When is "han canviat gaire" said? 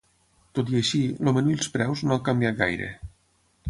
2.19-2.93